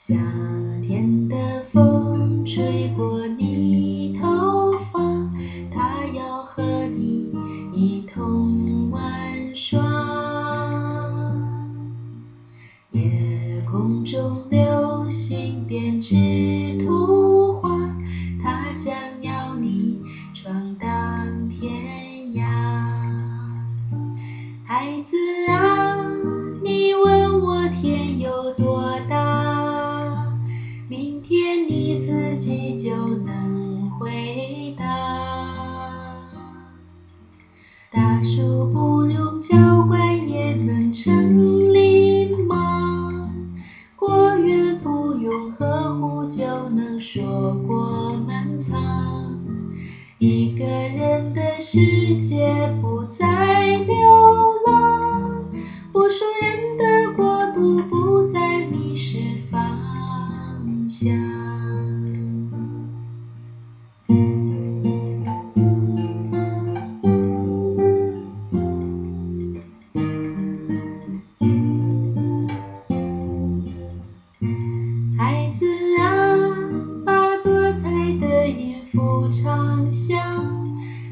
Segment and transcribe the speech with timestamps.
[0.00, 0.14] 夏
[0.80, 5.00] 天的风吹过你头发，
[5.72, 7.32] 它要和你
[7.72, 9.02] 一同玩
[9.56, 9.82] 耍。
[12.92, 16.14] 夜空中流星编织
[16.78, 17.68] 图画，
[18.40, 20.00] 它想要你
[20.32, 21.68] 闯荡天
[22.34, 22.44] 涯。
[24.64, 25.16] 孩子
[25.48, 25.57] 啊，
[31.56, 34.84] 你自己就能回答。
[37.90, 43.32] 大树不用浇灌也能成林吗？
[43.96, 49.38] 果园不用呵护就能硕果满仓。
[50.18, 52.87] 一个人的世界不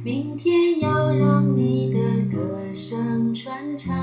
[0.05, 1.99] 明天要让你的
[2.31, 3.95] 歌声传唱。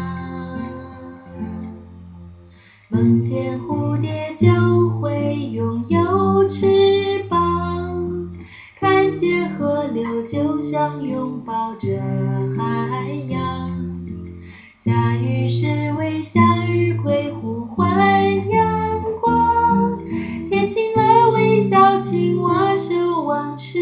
[2.89, 8.29] 梦见蝴蝶就会拥有翅膀，
[8.79, 11.99] 看见河流就像拥抱着
[12.55, 13.71] 海洋。
[14.75, 19.97] 下雨时为向日葵呼唤阳光，
[20.47, 23.79] 天晴了微笑青蛙守望池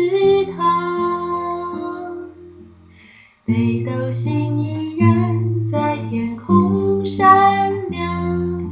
[3.43, 8.71] 北斗星依然在天空闪亮，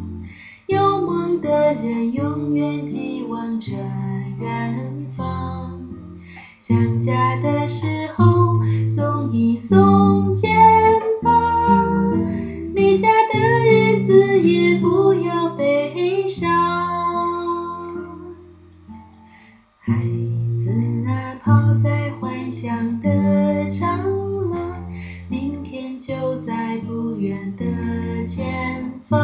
[0.67, 3.72] 有梦的人永远寄望着
[4.39, 5.88] 远方。
[6.59, 10.55] 想家的时候松一松肩
[11.23, 12.23] 膀，
[12.76, 16.48] 离家的日子也不要悲伤。
[19.80, 19.95] 孩
[20.60, 20.71] 子
[21.08, 24.19] 啊，跑在幻想的长
[27.55, 29.17] 的前方。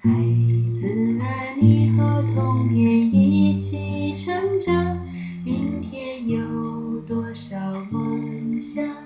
[0.00, 0.10] 孩
[0.72, 0.88] 子
[1.20, 1.24] 啊，
[1.60, 4.98] 你和童年一起成长，
[5.44, 7.56] 明天有多少
[7.90, 9.03] 梦想？